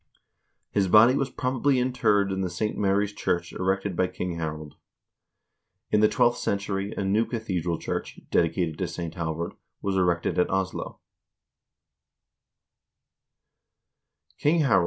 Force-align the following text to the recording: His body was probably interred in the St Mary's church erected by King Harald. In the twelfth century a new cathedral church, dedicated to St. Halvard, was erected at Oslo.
His 0.71 0.87
body 0.87 1.13
was 1.13 1.29
probably 1.29 1.77
interred 1.77 2.31
in 2.31 2.41
the 2.41 2.49
St 2.49 2.75
Mary's 2.75 3.13
church 3.13 3.53
erected 3.53 3.95
by 3.95 4.07
King 4.07 4.33
Harald. 4.39 4.73
In 5.91 5.99
the 5.99 6.07
twelfth 6.07 6.39
century 6.39 6.91
a 6.97 7.05
new 7.05 7.23
cathedral 7.23 7.77
church, 7.77 8.19
dedicated 8.31 8.79
to 8.79 8.87
St. 8.87 9.13
Halvard, 9.13 9.53
was 9.79 9.95
erected 9.97 10.39
at 10.39 10.49
Oslo. 10.49 11.01